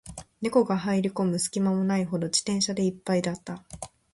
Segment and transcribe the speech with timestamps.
[0.41, 3.63] 猫が入る込む隙間もないほど、自転車で一杯だった